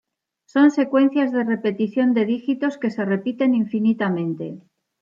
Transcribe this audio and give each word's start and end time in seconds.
Son 0.53 0.67
secuencias 0.71 1.31
de 1.31 1.43
repetición 1.43 2.15
de 2.15 2.25
dígitos 2.33 2.79
que 2.79 2.89
se 2.89 3.05
repiten 3.05 3.53
infinitamente. 3.53 4.57